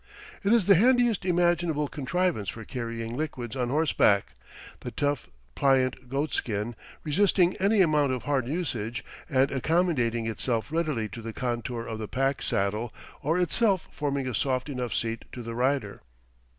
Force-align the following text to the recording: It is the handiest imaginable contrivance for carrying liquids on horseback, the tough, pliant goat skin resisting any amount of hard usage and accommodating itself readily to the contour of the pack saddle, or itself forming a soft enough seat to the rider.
It 0.43 0.51
is 0.51 0.65
the 0.65 0.73
handiest 0.73 1.25
imaginable 1.25 1.87
contrivance 1.87 2.49
for 2.49 2.65
carrying 2.65 3.15
liquids 3.15 3.55
on 3.55 3.69
horseback, 3.69 4.33
the 4.79 4.89
tough, 4.89 5.29
pliant 5.53 6.09
goat 6.09 6.33
skin 6.33 6.75
resisting 7.03 7.55
any 7.57 7.81
amount 7.81 8.11
of 8.11 8.23
hard 8.23 8.47
usage 8.47 9.05
and 9.29 9.51
accommodating 9.51 10.25
itself 10.25 10.71
readily 10.71 11.07
to 11.09 11.21
the 11.21 11.33
contour 11.33 11.85
of 11.85 11.99
the 11.99 12.07
pack 12.07 12.41
saddle, 12.41 12.91
or 13.21 13.37
itself 13.39 13.87
forming 13.91 14.27
a 14.27 14.33
soft 14.33 14.69
enough 14.69 14.91
seat 14.91 15.25
to 15.33 15.43
the 15.43 15.53
rider. 15.53 16.01